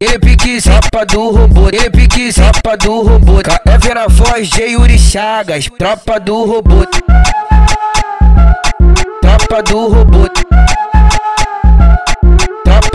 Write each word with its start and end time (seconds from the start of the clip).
ele 0.00 0.18
pique 0.18 0.62
tropa 0.62 1.04
do 1.06 1.30
robô, 1.30 1.68
ele 1.68 1.90
pique 1.90 2.32
tropa 2.32 2.76
do 2.76 3.02
robô. 3.02 3.38
KF 3.42 3.94
na 3.94 4.06
voz 4.06 4.48
de 4.48 4.62
Yuri 4.62 4.98
Chagas, 4.98 5.68
tropa 5.78 6.20
do 6.20 6.44
robô. 6.44 6.86
Tropa 9.20 9.62
do 9.62 9.88
robô 9.88 10.28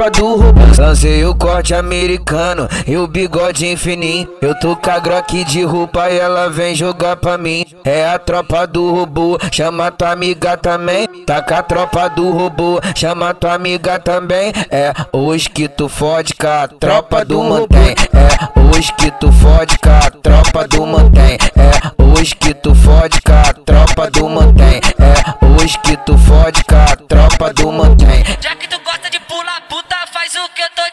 tropa 0.04 0.10
do 0.12 0.36
robô. 0.36 0.62
Lancei 0.78 1.26
o 1.26 1.36
corte 1.36 1.74
americano 1.74 2.68
e 2.88 2.98
o 2.98 3.08
bigode 3.08 3.68
infininho. 3.68 4.28
Eu 4.42 4.58
tô 4.60 4.76
com 4.76 4.90
a 4.90 5.00
groque 5.00 5.44
de 5.44 5.64
roupa 5.64 6.10
e 6.10 6.18
ela 6.18 6.50
vem 6.50 6.76
jogar 6.76 7.16
pra 7.16 7.38
mim. 7.38 7.66
É 7.86 8.08
a 8.08 8.18
tropa 8.20 8.66
do 8.66 8.92
robô, 8.92 9.38
chama 9.52 9.92
tua 9.92 10.12
amiga 10.12 10.58
também. 10.58 11.08
Tá 11.26 11.42
com 11.42 11.54
a 11.54 11.64
tropa 11.64 12.10
do 12.10 12.32
robô, 12.32 12.80
chama 12.96 13.34
tua 13.34 13.54
amiga 13.54 14.00
também. 14.00 14.52
É 14.70 14.94
hoje 15.12 15.50
que 15.50 15.68
tu 15.68 15.88
fode 15.88 16.34
com 16.34 16.48
a 16.48 16.68
tropa 16.68 17.24
do 17.24 17.42
mantém. 17.44 17.96
É 18.14 18.76
hoje 18.76 18.92
que 18.94 19.12
tu 19.12 19.32
fode 19.32 19.78
com 19.80 19.90
a 19.90 20.10
tropa 20.10 20.68
do 20.68 20.86
mantém. 20.86 21.38
É 21.56 22.04
hoje 22.04 22.36
que 22.36 22.54
tu 22.54 22.76
fode 22.76 23.22
com 23.22 23.34
a 23.34 23.54
tropa 23.54 24.10
do 24.12 24.30
mantém. 24.30 24.82
É 25.00 25.62
hoje 25.62 25.78
que 25.80 25.96
tu 25.98 26.18
fode 26.18 26.64
com 26.64 26.76
a 26.76 26.96
tropa 27.08 27.54
do 27.54 27.72
mantém. 27.72 28.24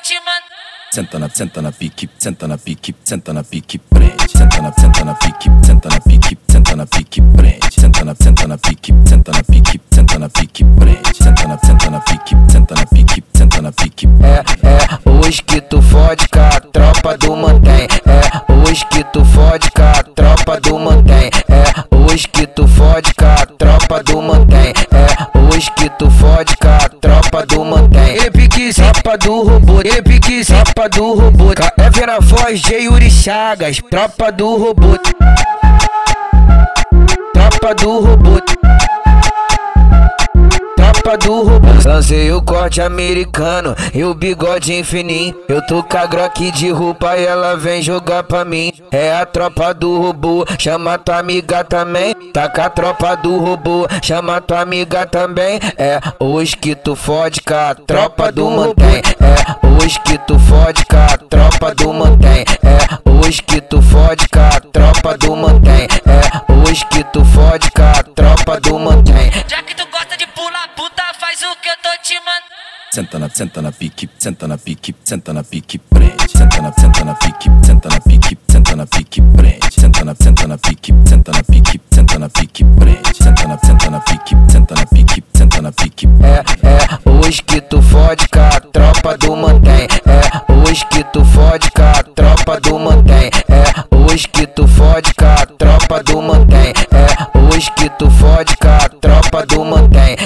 Te 0.03 0.15
mandando. 0.15 0.61
Senta 0.93 1.19
na, 1.19 1.29
senta 1.29 1.63
na 1.63 1.71
pique, 1.71 2.09
senta 2.19 2.49
na 2.49 2.59
pique, 2.59 2.95
senta 3.05 3.33
na 3.33 3.45
pique, 3.45 3.79
prende. 3.79 4.29
Senta 4.29 4.61
na, 4.61 4.73
senta 4.73 5.05
na 5.05 5.15
pique, 5.15 5.51
senta 5.63 5.89
na 5.89 6.01
pique, 6.01 6.39
senta 6.49 6.77
na 6.77 6.87
pique, 6.87 7.23
prende. 7.23 7.81
Senta 7.81 8.05
na, 8.05 8.15
senta 8.15 8.49
na 8.49 8.59
pique, 8.59 8.93
senta 9.07 9.33
na 9.33 9.43
pique, 9.45 9.81
senta 9.93 10.19
na 10.19 10.29
pique, 10.29 10.65
prende. 10.65 11.17
Senta 11.17 11.47
na, 11.47 11.59
senta 11.59 11.91
na 11.91 12.01
pique, 12.01 12.37
senta 12.49 12.75
na 12.75 12.87
pique, 12.87 13.23
senta 13.35 13.63
na 13.63 13.73
pique. 13.73 14.09
É, 14.23 14.67
é, 14.67 15.11
hoje 15.11 15.43
que 15.45 15.61
tu 15.61 15.81
fode 15.83 16.27
com 16.29 16.41
a 16.41 16.61
tropa 16.61 17.17
do 17.19 17.37
mantém. 17.37 17.87
É, 18.07 18.53
hoje 18.69 18.85
que 18.87 19.05
tu 19.05 19.25
fode 19.25 19.71
com 19.71 19.83
a 19.83 20.02
tropa 20.02 20.61
do 20.61 20.79
mantém. 20.79 21.30
É, 21.49 21.96
hoje 21.96 22.27
que 22.27 22.46
tu 22.49 22.67
fode 22.67 23.15
com 23.15 23.27
a 23.27 23.46
tropa 23.46 24.02
do 24.02 24.21
mantém. 24.21 24.73
É, 24.91 25.39
hoje 25.55 25.71
que 25.73 25.89
tu 25.91 26.11
fode 26.11 26.57
com 26.57 26.69
a 26.69 26.89
tropa 26.89 27.46
do 27.46 27.65
mantém. 27.65 27.80
Ele 28.11 28.29
pique 28.33 28.75
tropa 28.75 29.16
do 29.16 29.43
robô, 29.43 29.80
ele 29.80 30.03
pique 30.03 30.45
tropa 30.45 30.89
do 30.89 31.15
robô. 31.15 31.53
KF 31.55 32.07
na 32.07 32.19
voz 32.19 32.61
de 32.61 32.75
Yuri 32.75 33.09
Chagas, 33.09 33.80
tropa 33.89 34.33
do 34.33 34.57
robô. 34.57 34.99
Tropa 37.33 37.75
do 37.77 38.01
robô. 38.01 38.41
Tropa 41.11 41.27
do 41.27 41.43
robô. 41.43 41.69
Lancei 41.85 42.30
o 42.30 42.41
corte 42.41 42.80
americano 42.80 43.75
e 43.93 44.05
o 44.05 44.15
bigode 44.15 44.75
infininho. 44.75 45.35
Eu 45.49 45.61
tô 45.67 45.83
com 45.83 45.99
a 45.99 46.07
groque 46.07 46.52
de 46.52 46.71
roupa 46.71 47.17
e 47.17 47.27
ela 47.27 47.57
vem 47.57 47.83
jogar 47.83 48.23
pra 48.23 48.45
mim. 48.45 48.73
É 48.93 49.13
a 49.13 49.27
tropa 49.27 49.75
do 49.75 50.01
robô, 50.01 50.45
chama 50.59 50.99
tua 50.99 51.19
amiga 51.19 51.65
também. 51.65 52.15
Tá 52.33 52.49
com 52.49 52.61
a 52.61 52.71
tropa 52.71 53.17
do 53.17 53.39
robô, 53.39 53.89
chama 54.02 54.41
tua 54.41 54.61
amiga 54.61 55.05
também. 55.05 55.59
É 55.77 56.01
hoje 56.21 56.57
que 56.57 56.77
tu 56.77 56.95
fode 56.95 57.41
com 57.41 57.55
a 57.55 57.74
tropa 57.74 58.30
do 58.30 58.49
mantém. 58.49 59.02
É 59.21 59.83
hoje 59.83 59.99
que 60.05 60.17
tu 60.19 60.39
fode 60.39 60.85
com 60.87 60.97
a 60.97 61.17
tropa 61.19 61.74
do 61.74 61.93
mantém. 61.93 62.45
É 62.63 63.11
hoje 63.11 63.43
que 63.43 63.61
tu 63.61 63.83
fode 63.83 64.28
com 64.28 64.41
a 64.41 64.61
tropa 64.61 65.19
do 65.19 65.34
mantém. 65.34 65.89
É 66.06 66.69
hoje 66.69 66.84
que 66.87 67.03
tu 67.05 67.25
fode 67.25 67.69
com 67.72 67.83
a 67.83 68.03
tropa 68.15 68.61
do 68.61 68.78
mantém. 68.78 69.31
Te 72.03 72.15
mandando. 72.15 72.60
Senta 72.93 73.19
na, 73.19 73.28
senta 73.28 73.62
na 73.62 73.70
pique, 73.70 74.09
senta 74.19 74.48
na 74.48 74.59
pique, 74.59 74.94
senta 75.04 75.32
na 75.32 75.44
pique, 75.44 75.78
prende. 75.78 76.28
Senta 76.28 76.60
na, 76.60 76.72
senta 76.72 77.04
na 77.04 77.15
pique, 77.15 77.48
senta 77.62 77.88
na 77.88 78.00
pique, 78.00 78.38
senta 78.48 78.76
na 78.76 78.87
pique, 78.87 79.22
prende. 79.22 79.81
Senta 79.81 80.04
na, 80.04 80.15
senta 80.15 80.47
na 80.48 80.59
pique, 80.59 80.93
senta 81.06 81.32
na 81.32 81.43
pique, 81.44 81.81
senta 81.93 82.19
na 82.19 82.28
pique, 82.28 82.65
prende. 82.65 83.15
Senta 83.15 83.47
na, 83.47 83.59
senta 83.59 83.91
na 83.91 84.00
pique, 84.00 84.37
senta 84.49 84.75
na 84.75 84.87
pique, 84.87 85.22
senta 85.34 85.62
na 85.62 85.72
pique. 85.72 86.09
É, 86.22 86.66
é, 86.66 87.10
hoje 87.10 87.43
que 87.43 87.60
tu 87.60 87.81
fode 87.83 88.27
com 88.28 88.41
a 88.41 88.60
tropa 88.60 89.16
do 89.19 89.37
mantém. 89.37 89.87
É, 90.06 90.53
hoje 90.53 90.84
que 90.87 91.05
tu 91.05 91.25
fode 91.25 91.71
com 91.71 91.83
a 91.83 92.03
tropa 92.03 92.60
do 92.60 92.78
mantém. 92.78 93.31
É, 93.49 93.97
hoje 93.97 94.27
que 94.28 94.47
tu 94.49 94.66
fode 94.66 95.15
com 95.15 95.27
a 95.27 95.47
tropa 95.47 96.03
do 96.03 96.21
mantém. 96.21 96.72
É, 96.91 97.39
hoje 97.55 97.71
que 97.72 97.89
tu 97.91 98.10
fode 98.10 98.56
com 98.56 98.69
a 98.69 98.89
tropa 98.89 99.47
do 99.47 99.65
mantém. 99.65 100.16